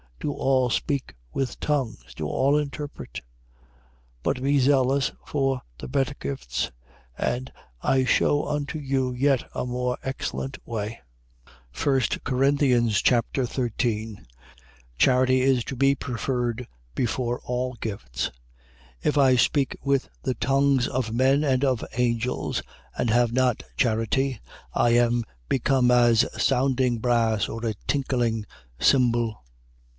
Do 0.19 0.33
all 0.33 0.69
speak 0.71 1.15
with 1.33 1.59
tongues? 1.59 2.13
Do 2.15 2.27
all 2.27 2.57
interpret? 2.57 3.13
12:31. 3.13 3.21
But 4.23 4.41
be 4.43 4.59
zealous 4.59 5.11
for 5.25 5.61
the 5.79 5.87
better 5.87 6.15
gifts. 6.19 6.71
And 7.17 7.51
I 7.81 8.03
shew 8.05 8.43
unto 8.45 8.77
you 8.79 9.13
yet 9.13 9.43
a 9.55 9.65
more 9.65 9.97
excellent 10.03 10.57
way. 10.65 11.01
1 11.83 12.01
Corinthians 12.23 13.01
Chapter 13.01 13.45
13 13.47 14.25
Charity 14.97 15.41
is 15.41 15.63
to 15.65 15.75
be 15.75 15.93
preferred 15.95 16.67
before 16.95 17.39
all 17.43 17.73
gifts. 17.75 18.25
13:1. 19.03 19.09
If 19.09 19.17
I 19.19 19.35
speak 19.35 19.75
with 19.83 20.09
the 20.23 20.35
tongues 20.35 20.87
of 20.87 21.13
men 21.13 21.43
and 21.43 21.63
of 21.63 21.85
angels, 21.95 22.61
and 22.95 23.09
have 23.09 23.33
not 23.33 23.61
charity, 23.75 24.39
I 24.73 24.91
am 24.91 25.23
become 25.47 25.89
as 25.89 26.25
sounding 26.43 26.97
brass, 26.99 27.47
or 27.47 27.63
a 27.65 27.75
tinkling 27.87 28.45
cymbal. 28.79 29.37